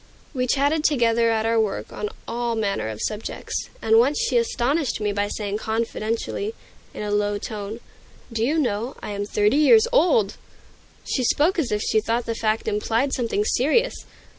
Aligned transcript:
We 0.33 0.47
chatted 0.47 0.83
together 0.83 1.29
at 1.29 1.45
our 1.45 1.59
work 1.59 1.93
on 1.93 2.09
all 2.27 2.55
manner 2.55 2.87
of 2.89 2.99
subjects, 3.03 3.69
and 3.83 3.99
once 3.99 4.17
she 4.19 4.35
astonished 4.35 4.99
me 4.99 5.13
by 5.13 5.27
saying 5.27 5.59
confidentially, 5.59 6.55
in 6.91 7.03
a 7.03 7.11
low 7.11 7.37
tone, 7.37 7.81
"Do 8.33 8.43
you 8.43 8.57
know, 8.57 8.97
I 9.03 9.11
am 9.11 9.25
thirty 9.27 9.57
years 9.57 9.87
old!" 9.91 10.37
She 11.05 11.23
spoke 11.23 11.59
as 11.59 11.71
if 11.71 11.83
she 11.83 12.01
thought 12.01 12.25
the 12.25 12.33
fact 12.33 12.67
implied 12.67 13.13
something 13.13 13.45
serious. 13.45 13.93